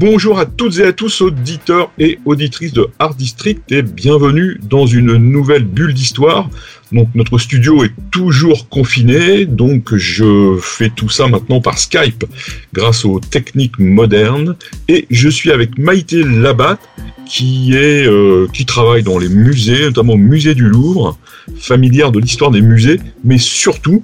[0.00, 4.86] Bonjour à toutes et à tous, auditeurs et auditrices de Art District, et bienvenue dans
[4.86, 6.48] une nouvelle bulle d'histoire.
[6.90, 12.24] Donc notre studio est toujours confiné, donc je fais tout ça maintenant par Skype,
[12.72, 14.56] grâce aux techniques modernes.
[14.88, 16.78] Et je suis avec Maïté Labat,
[17.26, 21.18] qui euh, qui travaille dans les musées, notamment au musée du Louvre,
[21.58, 24.02] familière de l'histoire des musées, mais surtout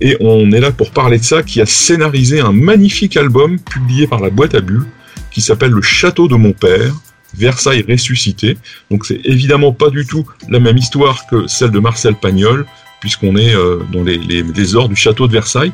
[0.00, 4.06] et on est là pour parler de ça, qui a scénarisé un magnifique album publié
[4.06, 4.86] par la boîte à bulles,
[5.34, 6.94] qui s'appelle Le Château de mon père,
[7.36, 8.56] Versailles ressuscité.
[8.90, 12.64] Donc c'est évidemment pas du tout la même histoire que celle de Marcel Pagnol,
[13.00, 15.72] puisqu'on est euh, dans les, les, les ors du château de Versailles.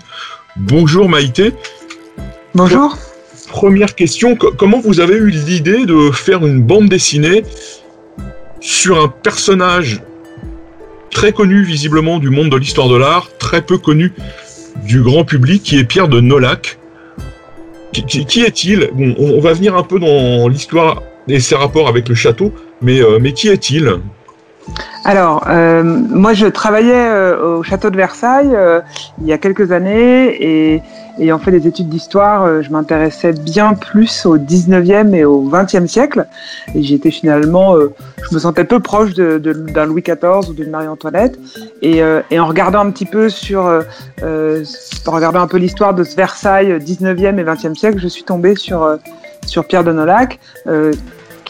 [0.57, 1.53] Bonjour Maïté.
[2.55, 2.97] Bonjour.
[3.49, 7.45] Première question, co- comment vous avez eu l'idée de faire une bande dessinée
[8.61, 10.03] sur un personnage
[11.11, 14.13] très connu visiblement du monde de l'histoire de l'art, très peu connu
[14.87, 16.79] du grand public, qui est Pierre de Nolac?
[17.93, 22.09] Qui, est-il Bon, on, on va venir un peu dans l'histoire et ses rapports avec
[22.09, 22.53] le château,
[22.83, 24.01] mais, euh, mais qui est-il
[25.05, 28.81] Alors, euh, moi, je travaillais euh, au château de Versailles euh,
[29.21, 30.83] il y a quelques années et
[31.19, 36.27] ayant fait des études d'histoire, je m'intéressais bien plus au 19e et au 20e siècle.
[36.75, 41.39] Et j'étais finalement, je me sentais peu proche d'un Louis XIV ou d'une Marie-Antoinette.
[41.83, 46.79] Et, en regardant un petit peu sur, en regardant un peu l'histoire de ce Versailles
[46.79, 48.97] 19e et 20e siècle, je suis tombée sur,
[49.69, 50.39] Pierre de Nolac.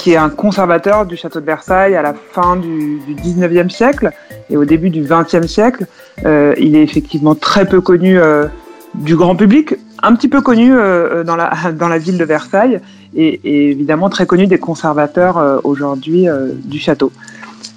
[0.01, 4.11] Qui est un conservateur du château de Versailles à la fin du, du 19e siècle
[4.49, 5.85] et au début du 20e siècle.
[6.25, 8.47] Euh, il est effectivement très peu connu euh,
[8.95, 12.81] du grand public, un petit peu connu euh, dans, la, ville de Versailles
[13.15, 16.29] et, évidemment très connu des conservateurs aujourd'hui
[16.65, 17.13] du château.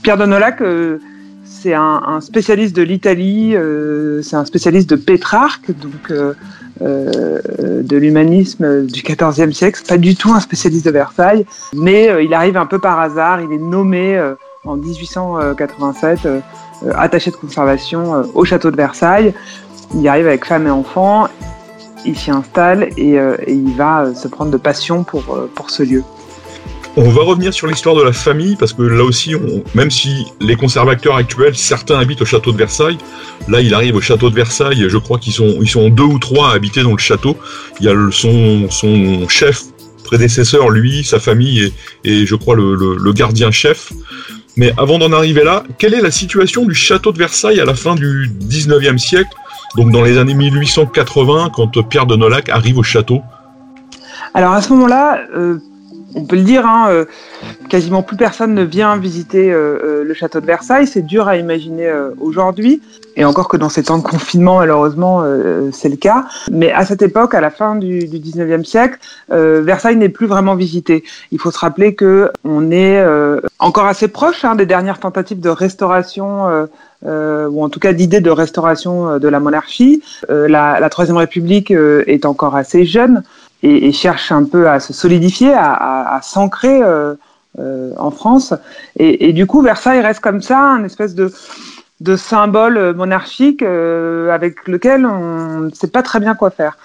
[0.02, 0.64] Pierre de Nolac,
[1.44, 3.54] c'est un, un spécialiste de l'Italie,
[4.22, 6.14] c'est un spécialiste de Pétrarque, donc
[6.84, 9.82] de l'humanisme du XIVe siècle.
[9.88, 13.42] Pas du tout un spécialiste de Versailles, mais euh, il arrive un peu par hasard.
[13.42, 14.36] Il est nommé euh,
[14.66, 16.40] en 1887 euh,
[16.86, 19.34] euh, attaché de conservation euh, au château de Versailles.
[19.96, 21.28] Il arrive avec femme et enfants.
[22.06, 25.50] Il s'y installe et, euh, et il va euh, se prendre de passion pour, euh,
[25.54, 26.04] pour ce lieu.
[26.96, 29.34] On va revenir sur l'histoire de la famille, parce que là aussi,
[29.74, 33.00] même si les conservateurs actuels, certains habitent au château de Versailles,
[33.48, 36.20] là il arrive au château de Versailles, je crois qu'ils sont, ils sont deux ou
[36.20, 37.36] trois à habiter dans le château.
[37.80, 39.64] Il y a son, chef
[40.04, 41.74] prédécesseur, lui, sa famille
[42.04, 43.92] et, je crois le, le- le gardien chef.
[44.56, 47.74] Mais avant d'en arriver là, quelle est la situation du château de Versailles à la
[47.74, 49.32] fin du 19e siècle,
[49.76, 53.22] donc dans les années 1880, quand Pierre de Nolac arrive au château?
[54.36, 55.58] Alors à ce moment-là, euh,
[56.16, 57.06] on peut le dire, hein, euh,
[57.70, 60.88] quasiment plus personne ne vient visiter euh, euh, le château de Versailles.
[60.88, 62.82] C'est dur à imaginer euh, aujourd'hui,
[63.16, 66.26] et encore que dans ces temps de confinement, malheureusement, euh, c'est le cas.
[66.52, 69.00] Mais à cette époque, à la fin du, du 19e siècle,
[69.32, 71.04] euh, Versailles n'est plus vraiment visité.
[71.32, 73.04] Il faut se rappeler que on est
[73.60, 76.68] encore assez proche hein, des dernières tentatives de restauration.
[77.06, 80.02] euh, ou en tout cas d'idées de restauration de la monarchie.
[80.30, 83.24] Euh, la, la Troisième République euh, est encore assez jeune
[83.64, 87.16] et, cherche un peu à se solidifier, à, s'ancrer euh,
[87.60, 88.54] euh, en France.
[89.00, 91.32] Et, du coup, Versailles reste comme ça, un espèce de,
[92.18, 96.78] symbole monarchique euh, avec lequel on ne sait pas très bien quoi faire.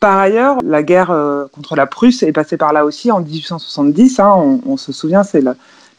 [0.00, 1.12] Par ailleurs, la guerre
[1.52, 4.20] contre la Prusse est passée par là aussi en 1870.
[4.20, 5.54] Hein, on, se souvient, c'est la,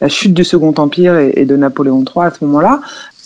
[0.08, 2.80] chute du Second Empire et, de Napoléon III à ce moment-là.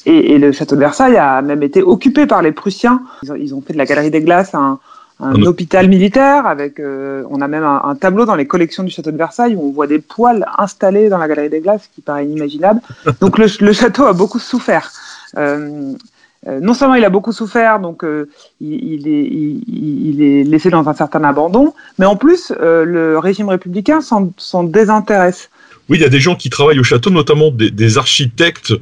[0.06, 3.01] Et, le château de Versailles a même été occupé par les Prussiens.
[3.38, 4.80] Ils ont fait de la Galerie des Glaces un,
[5.23, 5.47] un Oui.
[5.47, 6.45] hôpital militaire.
[6.45, 9.56] Avec, euh, on a même un, un, tableau dans les collections du château de Versailles
[9.56, 12.81] où on voit des poils installés dans la Galerie des Glaces, qui paraît inimaginable.
[13.22, 14.92] Donc le, le château a beaucoup souffert.
[15.38, 15.94] Euh,
[16.48, 20.44] euh, non seulement il a beaucoup souffert, donc euh, il, il, est, il, il, est,
[20.44, 25.50] laissé dans un certain abandon, mais en plus euh, le régime républicain s'en désintéresse.
[25.89, 28.74] Oui, il y a des gens qui travaillent au château, notamment des, architectes.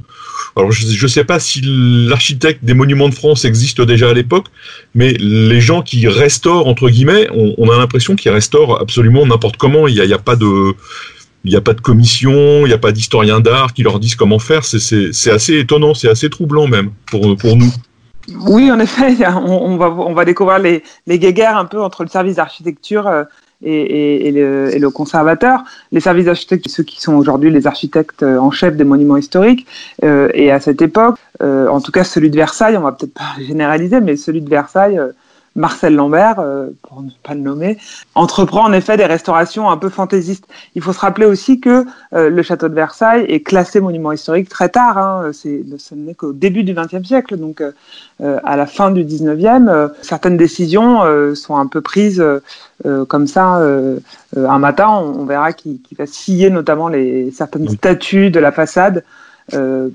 [0.55, 4.47] Alors, je ne sais pas si l'architecte des monuments de France existe déjà à l'époque,
[4.93, 9.87] mais les gens qui restaurent, entre guillemets, on, a l'impression qu'ils restaurent absolument n'importe comment.
[9.87, 10.73] Il n'y a, pas de.
[11.43, 14.15] Il n'y a pas de commission, il n'y a pas d'historien d'art qui leur disent
[14.15, 14.63] comment faire.
[14.63, 17.73] C'est assez étonnant, c'est assez troublant même pour, nous.
[18.41, 22.09] Oui, en effet, on, va, on va découvrir les, les guéguerres un peu entre le
[22.09, 23.07] service d'architecture
[23.63, 25.63] et, le, conservateur.
[25.91, 29.65] Les services d'architecture, ceux qui sont aujourd'hui les architectes en chef des monuments historiques,
[30.03, 34.01] et à cette époque, en tout cas celui de Versailles, on va peut-être pas généraliser,
[34.01, 34.99] mais celui de Versailles
[35.55, 37.77] Marcel Lambert, euh, pour ne pas le nommer,
[38.15, 40.45] entreprend en effet des restaurations un peu fantaisistes.
[40.75, 44.47] Il faut se rappeler aussi que euh, le château de Versailles est classé monument historique
[44.47, 44.97] très tard.
[44.97, 49.03] Hein, c'est, ce n'est qu'au début du XXe siècle, donc euh, à la fin du
[49.03, 49.69] XIXe,
[50.01, 51.01] certaines décisions
[51.35, 52.23] sont un peu prises
[53.07, 53.61] comme ça.
[54.35, 59.03] un matin, on, verra qu'il, va scier notamment les certaines statues de la façade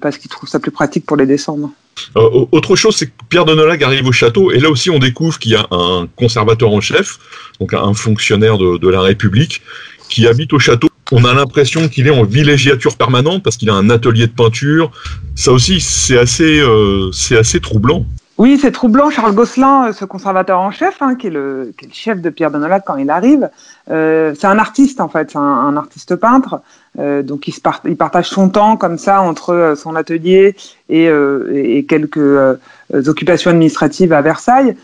[0.00, 1.70] parce qu'il trouve ça plus pratique pour les descendre.
[2.16, 4.98] Euh, autre chose, c'est que Pierre de Nolac arrive au château, et là aussi on
[4.98, 7.18] découvre qu'il y a un conservateur en chef,
[7.60, 9.62] donc un fonctionnaire de, la République,
[10.08, 10.88] qui habite au château.
[11.12, 14.90] On a l'impression qu'il est en villégiature permanente parce qu'il a un atelier de peinture.
[15.34, 18.04] Ça aussi, c'est assez, euh, c'est assez troublant.
[18.38, 19.08] Oui, c'est troublant.
[19.10, 22.58] Charles Gosselin, euh, ce conservateur en chef, hein, qui, est le, chef de Pierre de
[22.58, 23.48] Nolac quand il arrive,
[23.88, 26.60] c'est un artiste en fait, c'est un, artiste peintre.
[26.98, 27.54] Euh, donc il,
[27.84, 30.56] il, partage son temps comme ça entre euh, son atelier
[30.88, 32.58] et, euh, quelques
[33.08, 34.76] occupations administratives à Versailles.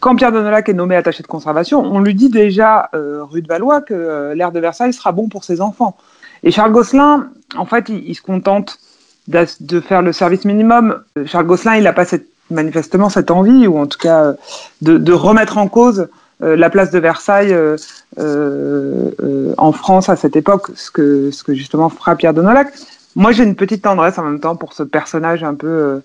[0.00, 3.48] quand Pierre de Nolac est nommé attaché de conservation, on lui dit déjà rue de
[3.48, 5.96] Valois que l'air de Versailles sera bon pour ses enfants.
[6.44, 8.78] Et Charles Gosselin, en fait, il, se contente
[9.26, 11.02] de faire le service minimum.
[11.26, 14.34] Charles Gosselin, il n'a pas cette, manifestement cette envie, ou en tout cas
[14.82, 16.08] de remettre en cause
[16.42, 17.76] euh, la place de Versailles euh,
[18.18, 22.68] euh, en France à cette époque, ce que, ce que justement fera Pierre de Nolac.
[23.16, 26.00] Moi, j'ai une petite tendresse en même temps pour ce personnage un peu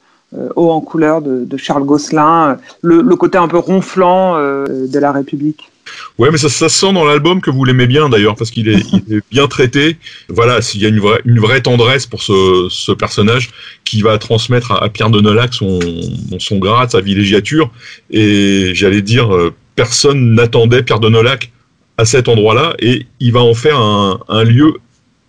[0.55, 5.71] haut en couleur de, Charles Gosselin, le, côté un peu ronflant de la République.
[6.17, 8.83] Ouais, mais ça, ça sent dans l'album que vous l'aimez bien d'ailleurs, parce qu'il est,
[9.31, 9.97] bien traité.
[10.29, 13.49] Voilà, s'il y a une vraie, une vraie tendresse pour ce, ce personnage
[13.83, 15.79] qui va transmettre à, Pierre de Nolac son,
[16.39, 17.71] son grade, sa villégiature,
[18.11, 19.29] et j'allais dire
[19.75, 21.51] personne n'attendait Pierre de Nolac
[21.97, 24.73] à cet endroit-là et il va en faire un, lieu,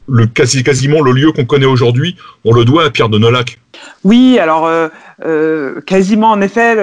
[0.08, 3.58] le, quasi, quasiment le lieu qu'on connaît aujourd'hui, on le doit à Pierre de Nolac.
[4.04, 4.88] Oui, alors euh,
[5.24, 6.76] euh, quasiment en effet,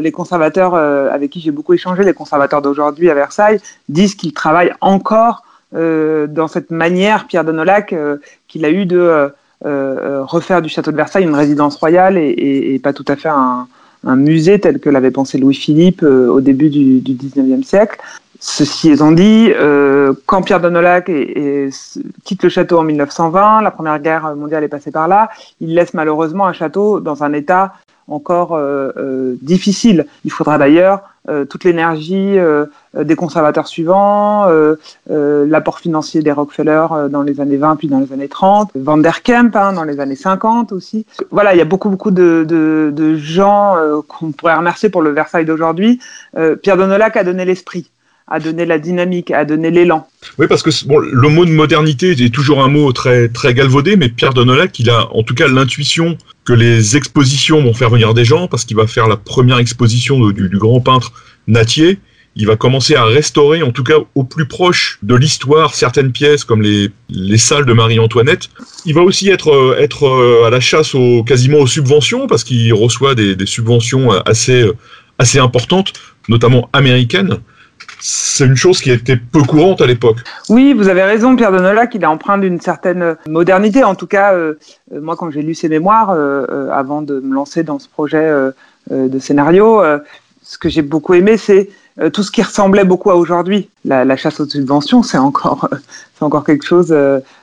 [0.00, 4.32] les conservateurs euh, avec qui j'ai beaucoup échangé, les conservateurs d'aujourd'hui à Versailles, disent qu'ils
[4.32, 5.42] travaillent encore
[5.72, 7.94] dans cette manière, Pierre de Nolac,
[8.48, 9.30] qu'il a eu de
[9.62, 13.66] refaire du château de Versailles une résidence royale et pas tout à fait un,
[14.04, 17.98] musée tel que l'avait pensé Louis-Philippe au début du, du 19e siècle.
[18.48, 21.10] Ceci étant dit, euh, quand Pierre de Nolac
[22.24, 25.94] quitte le château en 1920, la Première Guerre mondiale est passée par là, il laisse
[25.94, 27.74] malheureusement un château dans un état
[28.06, 30.06] encore euh, euh, difficile.
[30.24, 32.36] Il faudra d'ailleurs euh, toute l'énergie
[32.96, 34.46] des conservateurs suivants,
[35.08, 39.24] l'apport financier des Rockefeller dans les années 20 puis dans les années 30, Van der
[39.24, 41.04] Kemp hein, dans les années 50 aussi.
[41.32, 43.74] Voilà, il y a beaucoup beaucoup de, de, de gens
[44.06, 45.98] qu'on pourrait remercier pour le Versailles d'aujourd'hui.
[46.62, 47.90] Pierre de Nolac a donné l'esprit
[48.28, 50.08] a donné la dynamique, a donné l'élan.
[50.38, 53.96] Oui, parce que bon, le mot de modernité est toujours un mot très très galvaudé,
[53.96, 57.90] mais Pierre de Nolac, il a en tout cas l'intuition que les expositions vont faire
[57.90, 61.12] venir des gens, parce qu'il va faire la première exposition du, grand peintre
[61.46, 61.98] Natier.
[62.38, 66.44] Il va commencer à restaurer, en tout cas au plus proche de l'histoire, certaines pièces
[66.44, 68.50] comme les, les salles de Marie-Antoinette.
[68.84, 72.44] Il va aussi être, euh, être euh, à la chasse aux, quasiment aux subventions, parce
[72.44, 74.70] qu'il reçoit des, des subventions assez,
[75.18, 75.94] assez importantes,
[76.28, 77.38] notamment américaines
[78.00, 80.18] c'est une chose qui était peu courante à l'époque.
[80.48, 83.84] Oui, vous avez raison, Pierre de Nolac, il est empreint d'une certaine modernité.
[83.84, 84.54] En tout cas, euh,
[84.92, 88.30] euh, moi, quand j'ai lu ses mémoires, euh, avant de me lancer dans ce projet
[88.90, 89.82] de scénario,
[90.42, 91.70] ce que j'ai beaucoup aimé, c'est
[92.12, 93.68] tout ce qui ressemblait beaucoup à aujourd'hui.
[93.84, 95.68] La, chasse aux subventions, c'est encore,
[96.14, 96.94] c'est encore quelque chose,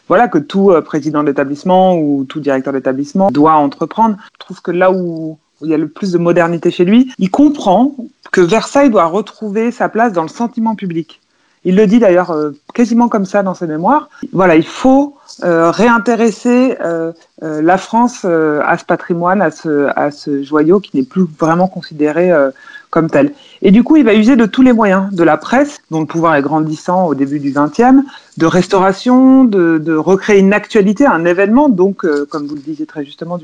[0.08, 4.16] voilà, que tout président d'établissement ou tout directeur d'établissement doit entreprendre.
[4.34, 7.32] Je trouve que là où il y a le plus de modernité chez lui, il
[7.32, 7.96] comprend
[8.32, 11.22] que Versailles doit retrouver sa place dans le sentiment public.
[11.66, 14.10] Il le dit d'ailleurs euh, quasiment comme ça dans ses mémoires.
[14.34, 20.98] Voilà, il faut euh, réintéresser euh, la France à ce patrimoine, à ce, joyau qui
[20.98, 22.32] n'est plus vraiment considéré
[22.90, 23.34] comme tel.
[23.62, 26.06] Et du coup, il va user de tous les moyens, de la presse, dont le
[26.06, 28.06] pouvoir est grandissant au début du XXe,
[28.38, 33.38] de restauration, de, recréer une actualité, un événement, donc, comme vous le disiez très justement,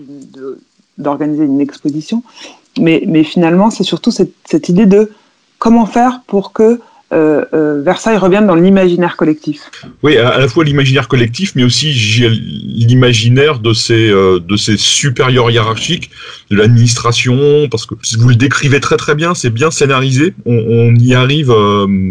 [0.99, 2.23] d'organiser une exposition.
[2.79, 5.11] Mais, mais finalement, c'est surtout cette, idée de
[5.57, 6.79] comment faire pour que
[7.11, 9.71] euh, euh, Versailles revienne dans l'imaginaire collectif.
[10.03, 15.49] Oui, à, la fois l'imaginaire collectif, mais aussi l'imaginaire de ces, euh, de ces supérieurs
[15.49, 16.11] hiérarchiques,
[16.51, 21.15] de l'administration, parce que vous le décrivez très très bien, c'est bien scénarisé, on, y
[21.15, 21.51] arrive,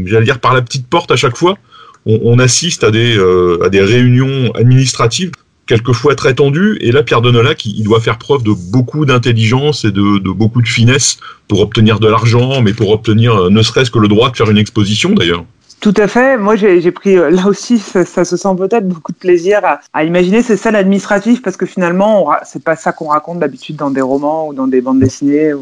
[0.07, 1.57] j'allais dire, par la petite porte à chaque fois.
[2.05, 3.17] On, on assiste à des,
[3.65, 5.31] à des réunions administratives
[5.69, 6.79] quelquefois très tendu.
[6.81, 10.67] Et là, Pierre Denolac, il doit faire preuve de beaucoup d'intelligence et de, beaucoup de
[10.67, 14.37] finesse pour obtenir de l'argent, mais pour obtenir euh, ne serait-ce que le droit de
[14.37, 15.45] faire une exposition d'ailleurs.
[15.81, 16.37] Tout à fait.
[16.37, 19.61] Moi, j'ai pris là aussi, ça, se sent peut-être beaucoup de plaisir
[19.93, 23.91] à, imaginer ces scènes administratives parce que finalement, c'est pas ça qu'on raconte d'habitude dans
[23.91, 25.53] des romans ou dans des bandes dessinées.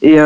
[0.00, 0.16] Et,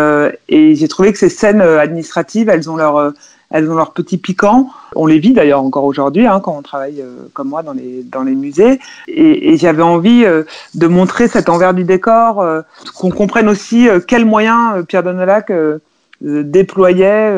[0.48, 3.12] et j'ai trouvé que ces scènes administratives, elles ont leur
[3.54, 4.68] elles ont leur petit piquant.
[4.96, 8.02] On les vit d'ailleurs encore aujourd'hui hein, quand on travaille euh, comme moi dans les,
[8.02, 8.80] dans les musées.
[9.06, 10.42] Et, j'avais envie euh,
[10.74, 12.62] de montrer cet envers du décor, euh,
[12.96, 15.52] qu'on comprenne aussi quels moyens Pierre Donelac
[16.20, 17.32] déployait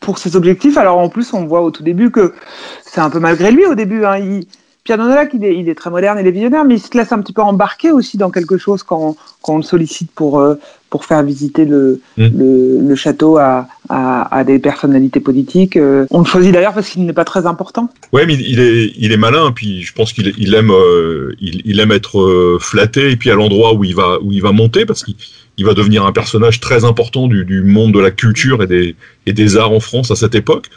[0.00, 0.78] pour ses objectifs.
[0.78, 2.32] Alors en plus, on voit au tout début que
[2.82, 4.06] c'est un peu malgré lui au début.
[4.06, 4.40] Hein.
[4.88, 7.12] Pierre Donelac, il est, il est, très moderne, il est visionnaire, mais il se laisse
[7.12, 10.42] un petit peu embarquer aussi dans quelque chose quand, quand on le sollicite pour,
[10.88, 12.26] pour faire visiter le, mmh.
[12.34, 15.76] le, le, château à, à, à, des personnalités politiques.
[15.76, 17.90] Euh, on le choisit d'ailleurs parce qu'il n'est pas très important.
[18.12, 21.60] Ouais, mais il est, il est malin, puis je pense qu'il il aime, euh, il,
[21.66, 24.52] il, aime être euh, flatté, et puis à l'endroit où il va, où il va
[24.52, 25.16] monter, parce qu'il
[25.58, 28.94] il va devenir un personnage très important du, du, monde de la culture et des,
[29.26, 30.70] et des arts en France à cette époque.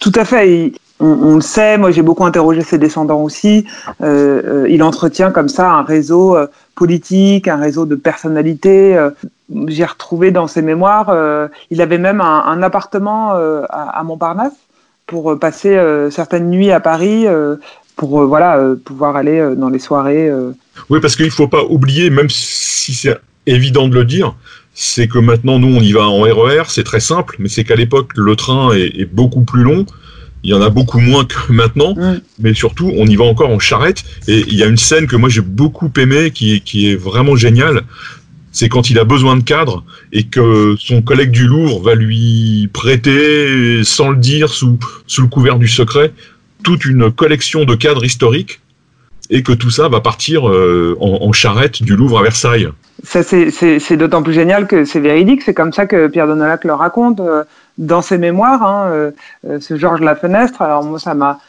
[0.00, 0.72] Tout à fait.
[1.06, 3.66] On, le sait, moi j'ai beaucoup interrogé ses descendants aussi.
[4.02, 6.36] Euh, il entretient comme ça un réseau
[6.74, 8.96] politique, un réseau de personnalités.
[8.96, 9.10] Euh,
[9.68, 14.54] j'ai retrouvé dans ses mémoires, euh, il avait même un, appartement euh, à, Montparnasse
[15.06, 15.78] pour passer
[16.10, 17.26] certaines nuits à Paris
[17.94, 20.32] pour voilà pouvoir aller dans les soirées.
[20.88, 24.34] Oui, parce qu'il ne faut pas oublier, même si c'est évident de le dire,
[24.72, 27.64] c'est que maintenant nous on y va en RER, e c'est très simple, mais c'est
[27.64, 29.84] qu'à l'époque le train est, beaucoup plus long.
[30.44, 32.20] Il y en a beaucoup moins que maintenant, mm.
[32.38, 34.04] mais surtout, on y va encore en charrette.
[34.28, 37.34] Et il y a une scène que moi j'ai beaucoup aimée, qui, qui est vraiment
[37.34, 37.82] géniale.
[38.52, 39.82] C'est quand il a besoin de cadres
[40.12, 45.28] et que son collègue du Louvre va lui prêter, sans le dire, sous, sous le
[45.28, 46.12] couvert du secret,
[46.62, 48.60] toute une collection de cadres historiques
[49.30, 52.68] et que tout ça va partir euh, en, en, charrette du Louvre à Versailles.
[53.02, 55.42] Ça, c'est d'autant plus génial que c'est véridique.
[55.42, 57.20] C'est comme ça que Pierre Donolac le raconte.
[57.78, 59.10] Euh, dans ses mémoires, hein, euh,
[59.48, 60.62] euh, ce Georges Lafenestre.
[60.62, 61.40] Alors moi, ça m'a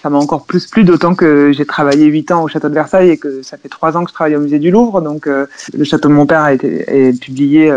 [0.00, 3.10] ça m'a encore plus plu, d'autant que j'ai travaillé huit ans au château de Versailles
[3.10, 5.00] et que ça fait trois ans que je travaille au musée du Louvre.
[5.00, 7.72] Donc euh, le château de mon père a été est publié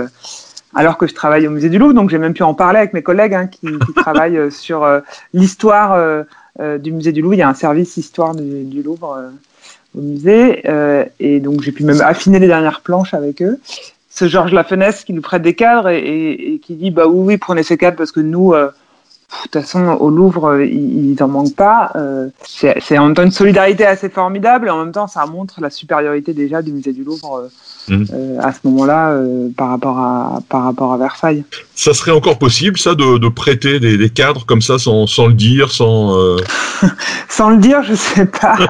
[0.76, 1.94] alors que je travaille au musée du Louvre.
[1.94, 4.88] Donc j'ai même pu en parler avec mes collègues hein, qui, qui travaillent sur
[5.34, 6.24] l'histoire
[6.60, 7.34] du musée du Louvre.
[7.34, 9.32] Il y a un service histoire du, du Louvre
[9.98, 10.64] au musée
[11.20, 13.60] et donc j'ai pu même affiner les dernières planches avec eux
[14.14, 17.64] ce Georges Lafenesse qui nous prête des cadres et, qui dit bah oui oui prenez
[17.64, 18.70] ces cadres parce que nous euh,
[19.32, 23.24] de toute façon au Louvre euh, ils n'en manquent pas euh, c'est en même temps
[23.24, 26.94] une solidarité assez formidable et en même temps ça montre la supériorité déjà du musée
[26.94, 27.50] du Louvre
[27.88, 28.04] mmh.
[28.40, 29.20] à ce moment-là
[29.58, 31.44] par rapport à par rapport à Versailles
[31.76, 35.72] ça serait encore possible ça de, prêter des, cadres comme ça sans, sans le dire
[35.72, 36.16] sans
[37.30, 38.58] sans le dire je sais pas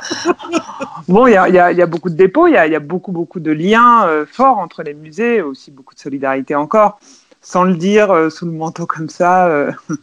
[1.12, 4.26] Bon, il y a, beaucoup de dépôts, il y a, beaucoup, beaucoup de liens euh,
[4.26, 7.00] forts entre les musées, aussi beaucoup de solidarité encore.
[7.44, 9.72] Sans le dire euh, sous le manteau comme ça, euh,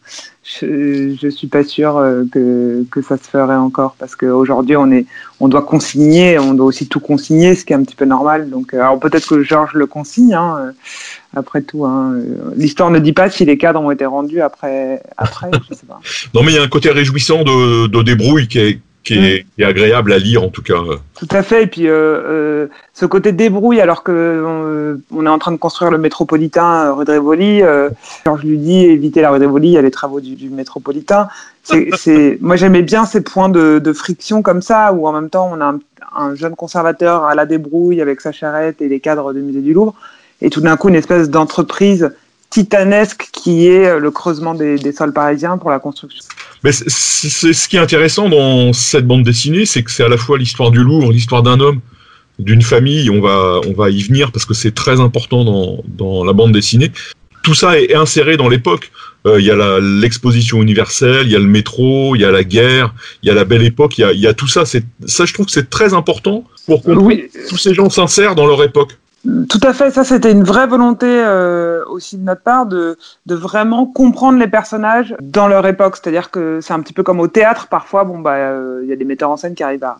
[0.42, 1.94] je, je suis pas sûre
[2.32, 5.06] que, que ça se ferait encore parce qu'aujourd'hui on est,
[5.38, 8.50] on doit consigner, on doit aussi tout consigner, ce qui est un petit peu normal.
[8.50, 10.72] Donc, alors peut-être que Georges le consigne, hein,
[11.34, 11.84] après tout.
[11.84, 12.14] Hein.
[12.56, 15.00] L'histoire ne dit pas si les cadres ont été rendus après,
[15.70, 16.00] sais pas.
[16.34, 19.46] Non, mais il y a un côté réjouissant de, de débrouille qui est, qui est,
[19.58, 19.64] mm.
[19.64, 20.80] agréable à lire en tout cas.
[21.14, 21.64] Tout à fait.
[21.64, 25.56] Et puis euh, euh, ce côté débrouille, alors que euh, on, est en train de
[25.56, 29.72] construire le métropolitain rue de Rivoli, je lui dis éviter la rue de Rivoli, il
[29.72, 31.28] y a les travaux du, métropolitain.
[31.98, 35.50] C'est, moi j'aimais bien ces points de, de, friction comme ça, où en même temps
[35.52, 35.78] on a un,
[36.16, 39.74] un, jeune conservateur à la débrouille avec sa charrette et les cadres du musée du
[39.74, 39.94] Louvre,
[40.40, 42.10] et tout d'un coup une espèce d'entreprise
[42.48, 46.24] titanesque qui est le creusement des, des sols parisiens pour la construction.
[46.64, 50.16] Mais c'est ce qui est intéressant dans cette bande dessinée, c'est que c'est à la
[50.16, 51.80] fois l'histoire du Louvre, l'histoire d'un homme,
[52.38, 53.10] d'une famille.
[53.10, 56.52] On va, on va y venir parce que c'est très important dans, dans la bande
[56.52, 56.90] dessinée.
[57.44, 58.90] Tout ça est inséré dans l'époque.
[59.26, 62.44] Euh, il y a l'exposition universelle, il y a le métro, il y a la
[62.44, 64.64] guerre, il y a la belle époque, il y a, y a, tout ça.
[64.64, 64.78] Ça,
[65.24, 66.92] je trouve que c'est très important pour que
[67.48, 68.98] tous ces gens s'insèrent dans leur époque.
[69.24, 72.96] Tout à fait, ça c'était une vraie volonté euh, aussi de notre part de,
[73.26, 75.96] de vraiment comprendre les personnages dans leur époque.
[75.96, 78.04] C'est-à-dire que c'est un petit peu comme au théâtre parfois.
[78.04, 79.98] Bon bah euh, il y a des metteurs en scène qui arrivent à,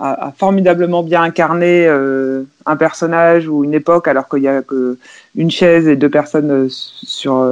[0.00, 4.98] à, formidablement bien incarner euh, un personnage ou une époque alors qu'il y a que
[5.34, 7.42] une chaise et deux personnes sur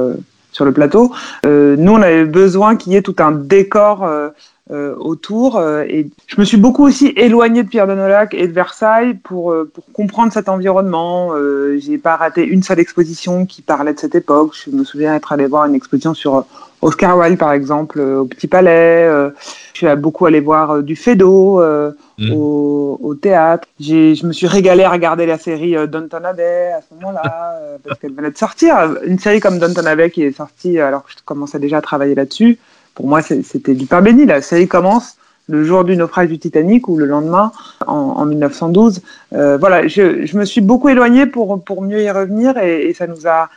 [0.51, 1.13] sur le plateau.
[1.45, 4.29] nous on avait besoin qu'il y ait tout un décor euh,
[4.69, 5.57] autour.
[5.57, 9.13] Euh, et je me suis beaucoup aussi éloignée de Pierre de Nolac et de Versailles
[9.13, 11.31] pour, euh, pour comprendre cet environnement.
[11.77, 14.53] J'ai pas raté une seule exposition qui parlait de cette époque.
[14.65, 16.45] Je me souviens être allé voir une exposition sur
[16.81, 19.07] Oscar Wilde, par exemple, au Petit Palais.
[19.73, 21.61] je suis beaucoup allé voir du Fedo
[22.19, 22.31] mmh.
[22.33, 23.67] au, au, théâtre.
[23.79, 28.13] Je me suis régalé à regarder la série Downton Abbey à ce moment-là, parce qu'elle
[28.13, 28.97] venait de sortir.
[29.05, 32.15] Une série comme Downton Abbey qui est sortie alors que je commençais déjà à travailler
[32.15, 32.57] là-dessus
[32.97, 34.25] pour moi, c'était du pain béni.
[34.25, 37.51] La série commence le jour du naufrage du Titanic ou le lendemain,
[37.85, 39.01] en, 1912.
[39.33, 43.27] Euh, voilà, je, me suis beaucoup éloignée pour, pour mieux y revenir et, ça nous
[43.27, 43.49] a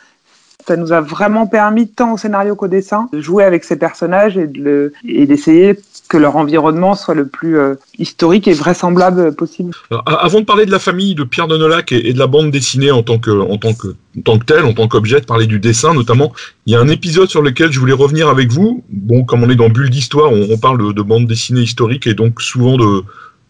[0.67, 4.37] ça nous a vraiment permis, tant au scénario qu'au dessin, de jouer avec ces personnages
[4.37, 5.77] et d'essayer
[6.09, 9.71] que leur environnement soit le plus euh, historique et vraisemblable possible.
[10.05, 12.91] avant de parler de la famille de Pierre Donolac et, et de la bande dessinée
[12.91, 13.87] en tant que, en tant que,
[14.17, 16.33] en tant que telle, en tant qu'objet, de parler du dessin notamment,
[16.65, 18.83] il y a un épisode sur lequel je voulais revenir avec vous.
[18.89, 22.13] Bon, comme on est dans Bulle d'Histoire, on, on, parle de bande dessinée historique et
[22.13, 23.03] donc souvent de,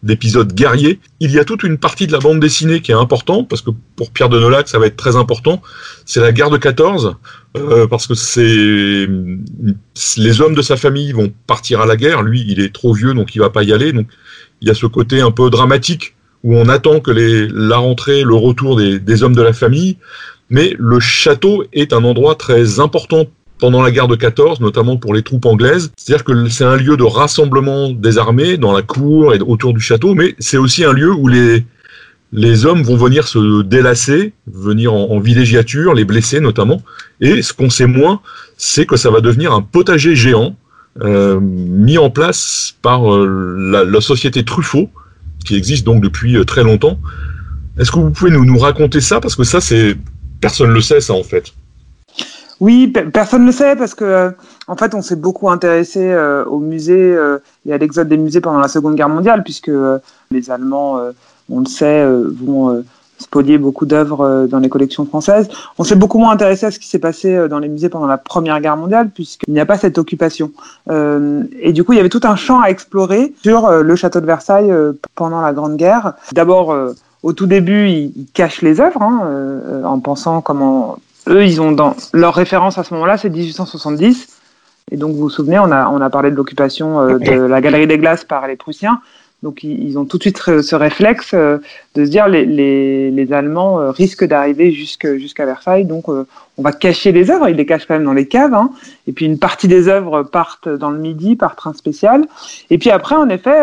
[0.03, 1.00] d'épisodes guerriers.
[1.20, 3.72] Il y a toute une partie de la bande dessinée qui est importante, parce que
[3.96, 5.62] pour Pierre de Nolac, ça va être très important.
[6.05, 7.15] C'est la guerre de 14,
[7.58, 9.08] euh, parce que c'est
[10.17, 12.24] les hommes de sa famille vont partir à la guerre.
[12.24, 13.93] Lui, il est trop vieux, donc il va pas y aller.
[13.93, 14.08] Donc
[14.62, 18.24] il y a ce côté un peu dramatique où on attend que les, la rentrée,
[18.24, 19.98] le retour des, des hommes de la famille.
[20.50, 23.25] Mais le château est un endroit très important
[23.62, 25.91] pendant la guerre de 14, notamment pour les troupes anglaises.
[25.96, 29.80] C'est-à-dire que c'est un lieu de rassemblement des armées dans la cour et autour du
[29.80, 31.63] château, mais c'est aussi un lieu où les,
[32.34, 36.82] les hommes vont venir se délasser, venir en, villégiature, les blessés notamment.
[37.22, 38.22] Et ce qu'on sait moins,
[38.58, 40.56] c'est que ça va devenir un potager géant
[41.01, 44.89] euh, mis en place par euh, la, société Truffaut,
[45.46, 47.00] qui existe donc depuis euh, très longtemps.
[47.77, 49.22] Est-ce que vous pouvez nous, raconter ça?
[49.22, 49.96] Parce que ça, c'est
[50.41, 51.53] personne ne le sait, ça en fait.
[52.62, 54.32] Oui, personne ne le sait parce que
[54.68, 58.39] en fait, on s'est beaucoup intéressé euh, au musée euh, et à l'exode des musées
[58.39, 59.98] pendant la Seconde Guerre mondiale, puisque euh,
[60.30, 61.00] les Allemands,
[61.50, 62.84] on le sait, vont
[63.18, 65.50] spolier beaucoup d'œuvres dans les collections françaises.
[65.80, 68.18] On s'est beaucoup moins intéressé à ce qui s'est passé dans les musées pendant la
[68.18, 70.51] Première Guerre mondiale, puisqu'il n'y a pas cette occupation.
[70.89, 74.25] et du coup, il y avait tout un champ à explorer sur le château de
[74.25, 74.74] Versailles
[75.15, 76.13] pendant la Grande Guerre.
[76.32, 76.74] D'abord,
[77.24, 80.98] au tout début, ils, cachent les œuvres hein, en pensant comment
[81.28, 84.40] eux, ils ont dans leur référence à ce moment-là, c'est 1870.
[84.92, 87.62] Et donc, vous vous souvenez, on a, on a parlé de l'occupation euh, de la
[87.62, 89.01] Galerie des Glaces par les Prussiens.
[89.44, 91.58] Donc, ils, ont tout de suite ce réflexe euh,
[91.96, 95.86] de se dire les, les, les Allemands euh, risquent d'arriver jusqu'à Versailles.
[95.86, 96.25] Donc, on
[96.62, 97.50] va cacher les œuvres.
[97.50, 98.53] Ils les cachent quand même dans les caves.
[98.53, 98.70] Hein.
[99.07, 102.25] Et puis, une partie des œuvres partent dans le Midi par train spécial.
[102.70, 103.62] Et puis après, en effet,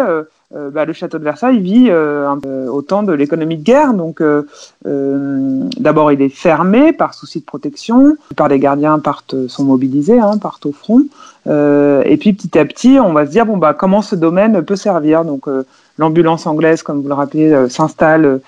[0.57, 2.35] euh, bah, le château de Versailles vit euh,
[2.69, 3.93] au temps de l'économie de guerre.
[3.93, 4.45] Donc, euh,
[4.85, 8.17] d'abord, il est fermé par souci de protection.
[8.35, 11.03] Par les gardiens partent, sont mobilisés, hein, partent au front.
[11.47, 14.77] et puis, petit à petit, on va se dire bon bah comment ce domaine peut
[14.77, 15.25] servir?
[15.25, 15.47] Donc,
[15.99, 18.41] l'ambulance anglaise, comme vous le rappelez, s'installe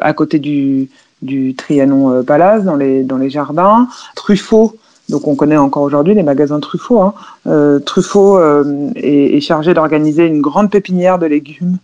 [0.00, 0.90] à côté du,
[1.22, 3.88] du Trianon Palace dans les dans les jardins.
[4.14, 4.76] Truffaut
[5.08, 7.00] donc on connaît encore aujourd'hui les magasins Truffaut.
[7.00, 7.14] Hein.
[7.46, 11.76] Euh, Truffaut euh, est, chargé d'organiser une grande pépinière de légumes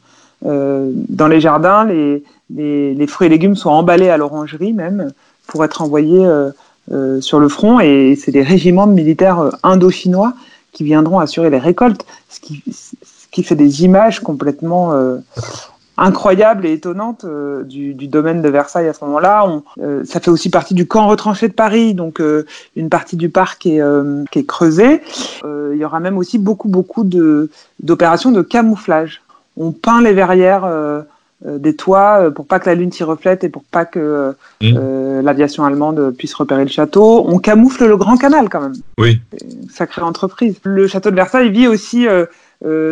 [0.44, 1.84] euh, dans les jardins.
[1.84, 5.12] Les, fruits et légumes sont emballés à l'orangerie même
[5.46, 6.26] pour être envoyés
[7.20, 10.34] sur le front et c'est des régiments de militaires indo-chinois
[10.72, 12.40] qui viendront assurer les récoltes, ce
[13.30, 14.92] qui fait des images complètement
[16.02, 19.48] incroyable et étonnante euh, du, du, domaine de Versailles à ce moment-là.
[19.80, 23.28] Euh, ça fait aussi partie du camp retranché de Paris, donc euh, une partie du
[23.28, 23.80] parc est,
[24.32, 25.00] qui est creusée.
[25.44, 27.04] il y aura même aussi beaucoup, beaucoup
[27.80, 29.22] d'opérations de camouflage.
[29.56, 30.68] On peint les verrières
[31.44, 35.20] des toits pour pas que la lune s'y reflète et pour pas que mmh.
[35.20, 37.24] l'aviation allemande puisse repérer le château.
[37.28, 38.74] On camoufle le Grand Canal quand même.
[38.98, 39.20] Oui.
[39.70, 40.56] Sacrée entreprise.
[40.64, 42.26] Le château de Versailles vit aussi euh,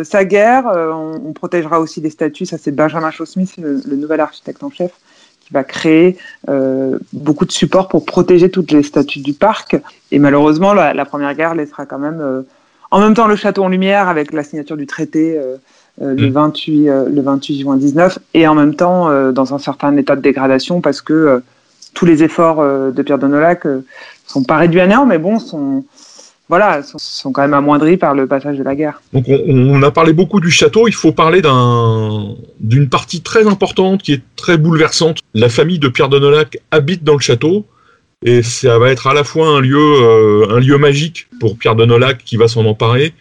[0.03, 2.45] sa guerre, euh, on, protégera aussi des statues.
[2.45, 4.91] Ça, c'est Benjamin Shaw-Smith, le, nouvel architecte en chef,
[5.41, 6.17] qui va créer
[6.49, 9.77] euh, beaucoup de supports pour protéger toutes les statues du parc.
[10.11, 12.43] Et malheureusement, la, première guerre laissera quand même,
[12.91, 15.39] en même temps, le château en lumière avec la signature du traité.
[16.01, 17.05] le, 28, mm.
[17.13, 21.01] le 28 juin 19 et en même temps dans un certain état de dégradation parce
[21.01, 21.41] que
[21.93, 23.67] tous les efforts de Pierre Donolac
[24.25, 25.83] sont pas réduits à néant mais bon sont
[26.51, 29.01] voilà, sont, quand même amoindris par le passage de la guerre.
[29.13, 31.41] Donc on, a parlé beaucoup du château, il faut parler
[32.59, 35.19] d'une partie très importante qui est très bouleversante.
[35.33, 37.65] La famille de Pierre de Nolac habite dans le château,
[38.25, 41.77] et ça va être à la fois un lieu, euh, un lieu magique pour Pierre
[41.77, 43.13] de Nolac qui va s'en emparer,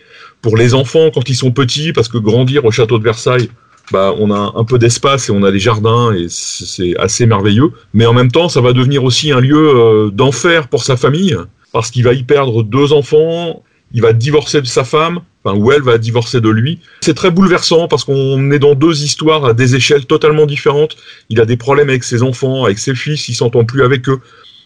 [0.43, 3.49] pour les enfants quand ils sont petits, parce que grandir au château de Versailles,
[3.93, 7.71] bah, on a un peu d'espace et on a des jardins et c'est assez merveilleux.
[7.95, 11.37] Mais en même temps, ça va devenir aussi un lieu euh, d'enfer pour sa famille
[11.73, 15.73] parce qu'il va y perdre deux enfants, il va divorcer de sa femme, enfin, où
[15.73, 16.79] elle va divorcer de lui.
[17.01, 20.97] C'est très bouleversant parce qu'on est dans deux histoires à des échelles totalement différentes.
[21.29, 24.21] Il a des problèmes avec ses enfants, avec ses fils, il s'entend plus avec eux.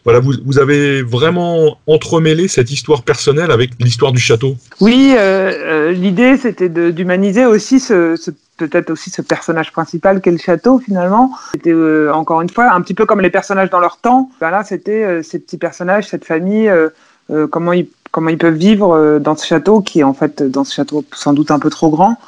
[0.05, 4.57] Voilà, vous, avez vraiment entremêlé cette histoire personnelle avec l'histoire du château.
[4.83, 8.15] Oui, euh, euh, l'idée c'était d'humaniser aussi ce,
[8.59, 11.33] peut-être aussi ce personnage principal qu'est le château finalement.
[11.53, 14.31] C'était euh, encore une fois un petit peu comme les personnages dans leur temps.
[14.43, 16.71] Ben c'était ces petits personnages, cette famille,
[17.51, 21.33] comment ils peuvent vivre dans ce château qui est en fait dans ce château sans
[21.33, 22.19] doute un peu trop grand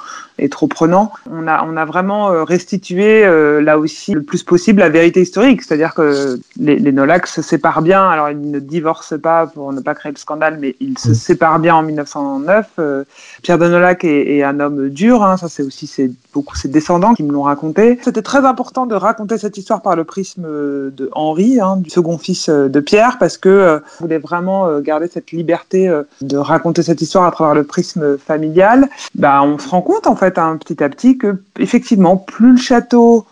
[0.51, 1.13] trop prenant.
[1.31, 5.23] On a, on a vraiment euh, restitué euh, là aussi le plus possible la vérité
[5.23, 8.07] historique, c'est-à-dire que les, les Nolacs se séparent bien.
[8.09, 11.15] Alors ils ne divorcent pas pour ne pas créer le scandale, mais ils se mm.
[11.15, 12.67] séparent bien en 1909.
[12.79, 13.05] Euh,
[13.43, 16.69] Pierre de Nolac est, est un homme dur, hein, ça c'est aussi ses, beaucoup ses
[16.69, 17.99] descendants qui me l'ont raconté.
[18.03, 22.19] C'était très important de raconter cette histoire par le prisme de Henri, hein, du second
[22.19, 27.25] fils de Pierre, parce que on voulait vraiment garder cette liberté de raconter cette histoire
[27.25, 28.89] à travers le prisme familial.
[29.15, 32.59] Bah, on se rend compte en fait Hein, petit à petit que effectivement plus le
[32.59, 33.27] château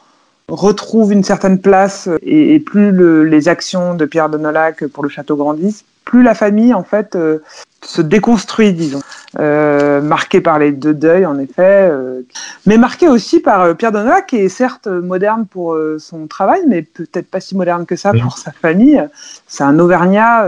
[0.48, 5.37] retrouve une certaine place et, plus les actions de Pierre de Nolac pour le château
[5.37, 7.38] grandissent, plus la famille en fait euh,
[7.83, 9.00] se déconstruit, disons,
[9.38, 12.20] euh, marquée par les deux deuils en effet, euh,
[12.66, 16.83] mais marquée aussi par Pierre de Nolac qui est certes moderne pour son travail, mais
[16.83, 19.02] peut-être pas si moderne que ça pour sa famille.
[19.46, 20.46] C'est un Auvergnat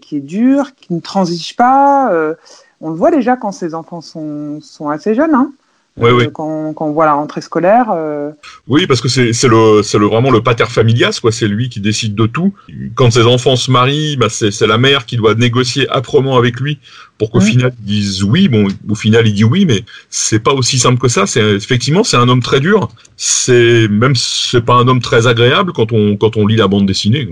[0.00, 2.10] qui est dur, qui ne transige pas.
[2.80, 5.34] on le voit déjà quand ses enfants sont, sont assez jeunes.
[5.34, 5.52] Hein.
[5.98, 6.28] Oui, oui.
[6.32, 7.86] Quand, quand, on voit la rentrée scolaire.
[7.90, 8.30] Euh...
[8.68, 11.32] Oui, parce que c'est le, le vraiment le pater familias, quoi.
[11.32, 12.52] C'est lui qui décide de tout.
[12.94, 16.78] Quand ses enfants se marient, bah, c'est la mère qui doit négocier âprement avec lui
[17.18, 18.48] pour qu'au final ils disent oui.
[18.48, 21.26] Bon, au final il dit oui, mais c'est pas aussi simple que ça.
[21.26, 22.88] C'est effectivement c'est un homme très dur.
[23.16, 26.86] C'est même c'est pas un homme très agréable quand on quand on lit la bande
[26.86, 27.28] dessinée.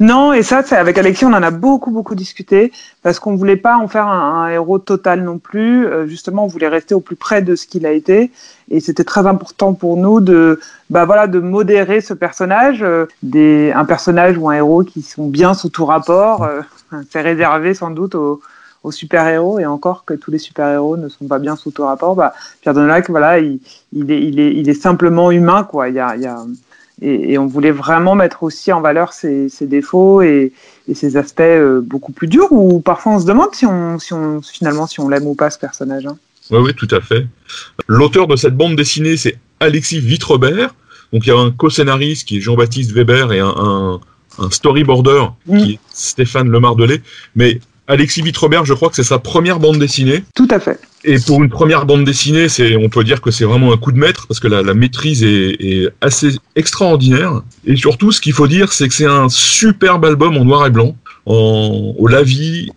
[0.00, 3.76] Non, et ça, avec Alexis, on en a beaucoup beaucoup discuté parce qu'on voulait pas
[3.76, 5.86] en faire un, un héros total non plus.
[5.86, 8.30] Euh, justement, on voulait rester au plus près de ce qu'il a été,
[8.70, 13.72] et c'était très important pour nous de bah voilà de modérer ce personnage, euh, des
[13.72, 16.44] un personnage ou un héros qui sont bien sous tout rapport.
[16.44, 16.60] Euh,
[17.10, 18.40] c'est réservé sans doute aux
[18.82, 22.16] aux super-héros et encore que tous les super-héros ne sont pas bien sous tout rapport,
[22.16, 23.60] bah, Pierre Donalac, voilà, il,
[23.92, 25.88] il, est, il, est, il est simplement humain, quoi.
[25.88, 26.38] Il y a, il y a,
[27.02, 30.52] et, et, on voulait vraiment mettre aussi en valeur ses, ses défauts et,
[30.88, 34.12] et, ses aspects euh, beaucoup plus durs, où parfois on se demande si on, si
[34.12, 36.06] on finalement si on l'aime ou pas ce personnage.
[36.06, 36.18] Hein.
[36.50, 37.26] Oui, oui, tout à fait.
[37.86, 40.74] L'auteur de cette bande dessinée, c'est Alexis Vitrebert.
[41.12, 44.00] Donc il y a un co-scénariste qui est Jean-Baptiste Weber et un, un,
[44.38, 45.58] un storyboarder mmh.
[45.58, 47.02] qui est Stéphane Lemardelet.
[47.34, 50.22] Mais Alexis Vitrebert, je crois que c'est sa première bande dessinée.
[50.36, 50.78] Tout à fait.
[51.02, 53.90] Et pour une première bande dessinée, c'est, on peut dire que c'est vraiment un coup
[53.90, 57.42] de maître parce que la, la maîtrise est, est, assez extraordinaire.
[57.66, 60.70] Et surtout, ce qu'il faut dire, c'est que c'est un superbe album en noir et
[60.70, 60.94] blanc,
[61.26, 62.70] en, au lavis,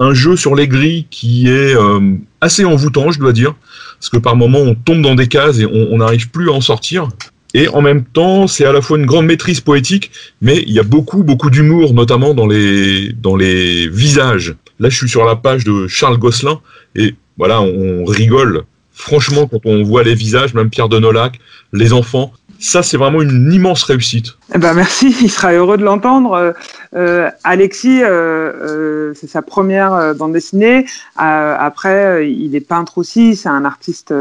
[0.00, 3.54] un jeu sur les grilles qui est euh, assez envoûtant, je dois dire,
[3.98, 6.60] parce que par moments on tombe dans des cases et on n'arrive plus à en
[6.60, 7.08] sortir.
[7.54, 10.10] Et en même temps, c'est à la fois une grande maîtrise poétique,
[10.42, 14.54] mais il y a beaucoup, beaucoup d'humour, notamment dans les, dans les visages.
[14.78, 16.60] Là, je suis sur la page de Charles Gosselin,
[16.94, 18.64] et voilà, on rigole.
[18.92, 21.38] Franchement, quand on voit les visages, même Pierre de Nolac,
[21.72, 24.36] les enfants, ça, c'est vraiment une immense réussite.
[24.54, 26.32] Eh ben merci, il sera heureux de l'entendre.
[26.32, 26.52] Euh,
[26.96, 30.84] euh Alexis, euh, c'est sa première bande dessinée.
[31.16, 34.12] après, il est peintre aussi, c'est un artiste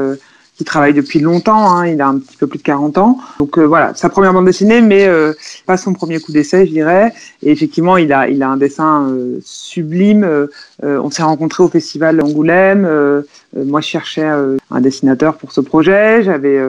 [0.57, 3.19] qui travaille depuis longtemps, hein, il a un petit peu plus de 40 ans.
[3.37, 5.33] Donc euh, voilà, sa première bande dessinée, mais euh,
[5.67, 7.13] pas son premier coup d'essai, je dirais.
[7.43, 10.23] Et effectivement, il a, il a un dessin euh, sublime.
[10.23, 10.47] Euh,
[10.81, 12.85] on s'est rencontrés au festival Angoulême.
[12.85, 13.21] Euh,
[13.55, 16.23] moi, je cherchais un dessinateur pour ce projet.
[16.23, 16.59] J'avais,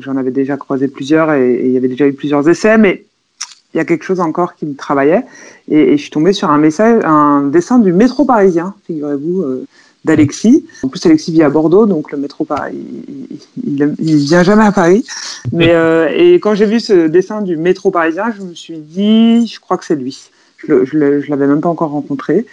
[0.00, 3.04] j'en avais déjà croisé plusieurs et, et, il y avait déjà eu plusieurs essais, mais
[3.74, 5.24] il y a quelque chose encore qui me travaillait.
[5.68, 9.66] Et, et je suis tombée sur un message, un dessin du métro parisien, figurez-vous
[10.04, 10.66] d'Alexis.
[10.82, 14.64] En plus, Alexis vit à Bordeaux, donc le métro, pareil, il, il, il vient jamais
[14.64, 15.04] à Paris.
[15.52, 19.46] Mais euh, et quand j'ai vu ce dessin du métro parisien, je me suis dit,
[19.46, 20.30] je crois que c'est lui
[20.66, 22.44] je, je l'avais même pas encore rencontré.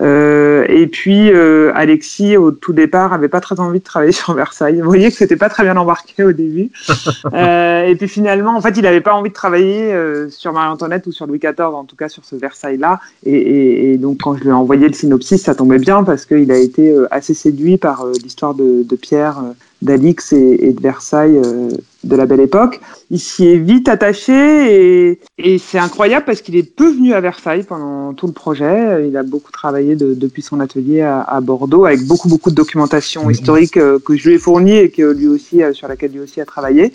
[0.00, 4.34] Euh, et puis euh, Alexis, au tout départ, avait pas très envie de travailler sur
[4.34, 4.80] Versailles.
[4.80, 6.70] Vous voyez que c'était pas très bien embarqué au début.
[7.32, 9.94] euh, et puis finalement, en fait, il avait pas envie de travailler
[10.28, 13.00] sur Marie-Antoinette ou sur Louis XIV, en tout cas sur ce Versailles-là.
[13.24, 16.26] Et, et, et, donc quand je lui ai envoyé le synopsis, ça tombait bien parce
[16.26, 19.42] qu'il a été assez séduit par l'histoire de, de, Pierre
[19.84, 21.68] d'Alix et, de Versailles euh,
[22.02, 22.80] de la belle époque.
[23.10, 27.62] Il s'y est vite attaché et, c'est incroyable parce qu'il est peu venu à Versailles
[27.62, 29.06] pendant tout le projet.
[29.06, 33.28] Il a beaucoup travaillé de, depuis son atelier à, Bordeaux avec beaucoup beaucoup de documentation
[33.30, 36.20] historique euh, que je lui ai fournie et que lui aussi euh, sur laquelle lui
[36.20, 36.92] aussi a travaillé.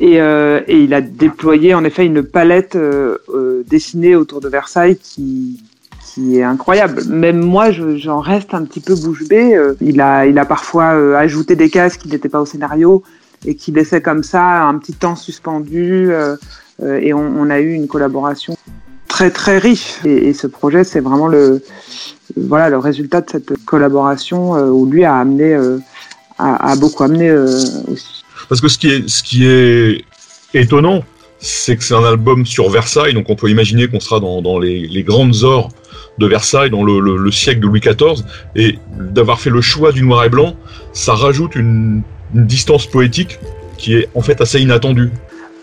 [0.00, 0.18] Et,
[0.68, 2.78] il a déployé en effet une palette
[3.68, 5.58] dessinée autour de Versailles qui,
[6.18, 7.04] qui est incroyable.
[7.08, 9.54] Même moi, j'en reste un petit peu bouche bée.
[9.54, 13.02] Euh, il a, il a parfois euh, ajouté des cases qui n'étaient pas au scénario
[13.46, 16.10] et qui laissaient comme ça un petit temps suspendu.
[16.10, 16.36] Euh,
[16.80, 18.56] et on, a eu une collaboration
[19.08, 19.96] très très riche.
[20.04, 21.62] Et, ce projet, c'est vraiment le,
[22.36, 25.54] voilà, le résultat de cette collaboration où lui a amené,
[26.38, 28.22] a, a, beaucoup amené aussi.
[28.48, 30.04] Parce que ce qui est, ce qui est
[30.54, 31.02] étonnant,
[31.40, 35.02] c'est que c'est un album sur Versailles, donc on peut imaginer qu'on sera dans, les,
[35.02, 35.70] grandes ors
[36.18, 38.24] de Versailles, dans le, siècle de Louis XIV,
[38.56, 40.54] et d'avoir fait le choix du noir et blanc,
[40.92, 42.02] ça rajoute une,
[42.34, 43.38] distance poétique
[43.78, 45.10] qui est en fait assez inattendue.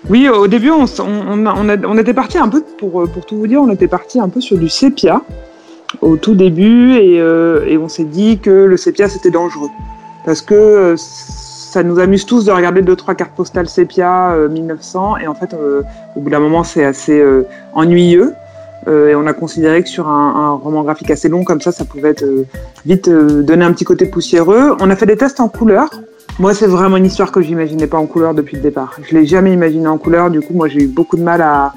[0.10, 3.88] Oui, au début, on, était parti un peu, pour, pour tout vous dire, on était
[3.88, 5.22] parti un peu sur du sépia
[6.02, 9.70] au tout début, et, euh, on s'est dit que le sépia c'était dangereux.
[10.26, 15.16] Parce que euh, ça nous amuse tous de regarder deux trois cartes postales sépia 1900
[15.16, 15.84] euh, et en fait euh,
[16.16, 17.24] au bout d'un moment c'est assez
[18.88, 21.86] euh, et on a considéré que sur un, roman graphique assez long comme ça ça
[21.86, 22.26] pouvait être
[22.86, 24.76] vite donner un petit côté poussiéreux.
[24.80, 25.90] On a fait des tests en couleur.
[26.40, 28.98] Moi c'est vraiment une histoire que j'imaginais pas en couleur depuis le départ.
[29.02, 30.30] Je l'ai jamais imaginé en couleur.
[30.30, 31.74] Du coup moi j'ai eu beaucoup de mal à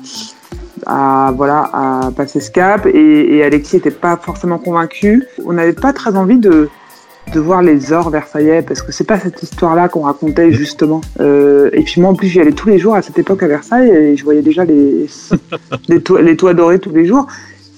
[0.87, 5.27] voilà à passer ce cap et, et Alexis n'était pas forcément convaincu.
[5.45, 6.69] On n'avait pas très envie de
[7.33, 11.01] de voir les ors versaillais parce que c'est pas cette histoire-là qu'on racontait justement.
[11.21, 13.49] Euh, et puis moi en plus j'y allais tous les jours à cette époque à
[13.49, 15.07] Versailles et je voyais déjà les
[15.89, 17.27] les, toits, dorés tous les jours.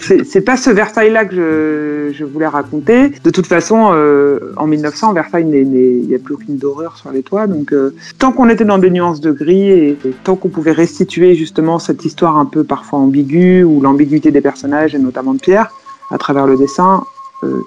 [0.00, 3.10] C'est pas ce Versailles-là que je, je, voulais raconter.
[3.22, 7.22] De toute façon, euh, en 1900, Versailles, il n'y a plus aucune dorure sur les
[7.22, 7.46] toits.
[7.46, 11.34] Donc, euh, tant qu'on était dans des nuances de gris et, tant qu'on pouvait restituer
[11.34, 15.70] justement cette histoire un peu parfois ambiguë ou l'ambiguïté des personnages et notamment de Pierre
[16.10, 17.04] à travers le dessin,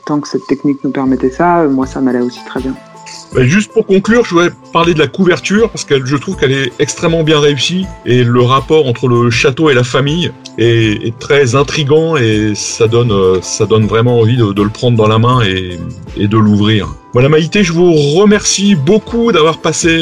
[0.05, 2.75] tant que cette technique nous permettait ça, euh, moi ça m'allait aussi très bien.
[3.33, 6.51] Bah, juste pour conclure, je voudrais parler de la couverture parce que je trouve qu'elle
[6.51, 11.55] est extrêmement bien réussie et le rapport entre le château et la famille est, très
[11.55, 15.41] intrigant et ça donne, euh, ça donne vraiment envie de, le prendre dans la main
[15.41, 15.79] et,
[16.27, 16.95] de l'ouvrir.
[17.13, 20.01] Voilà Maïté, je vous remercie beaucoup d'avoir passé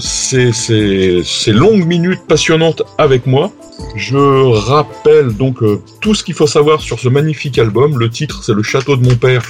[0.00, 3.52] ces, longues minutes passionnantes avec moi.
[3.96, 7.98] Je rappelle donc euh, tout ce qu'il faut savoir sur ce magnifique album.
[7.98, 9.42] Le titre, c'est Le Château de mon père,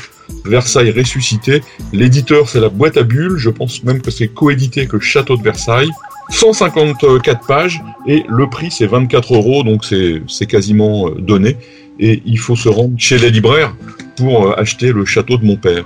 [0.45, 1.63] Versailles ressuscité.
[1.93, 3.37] L'éditeur, c'est la boîte à bulles.
[3.37, 5.91] Je pense même que c'est coédité que Château de Versailles.
[6.31, 11.57] 154 pages et le prix, c'est 24 euros, donc c'est quasiment euh, donné.
[11.99, 13.75] Et il faut se rendre chez les libraires
[14.17, 15.85] pour euh, acheter Le Château de mon père.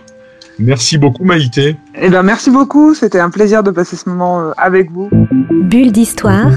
[0.59, 1.77] Merci beaucoup Maïté.
[2.01, 5.09] Eh ben merci beaucoup, c'était un plaisir de passer ce moment avec vous.
[5.51, 6.53] Bulle d'histoire.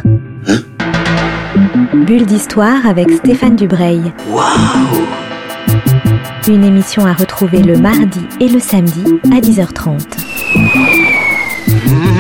[1.94, 4.02] Bulle d'histoire avec Stéphane Dubreuil.
[4.32, 5.06] Waouh
[6.48, 10.02] Une émission à retrouver le mardi et le samedi à 10h30.
[11.86, 12.18] Mmh.